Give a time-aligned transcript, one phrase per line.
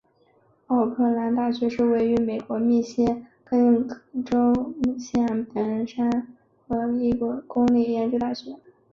[0.65, 3.87] 奥克兰大学是位于美国密歇根
[4.25, 6.27] 州奥克兰县奥本山
[6.67, 8.57] 和罗切斯特山的一所公立研究型大学。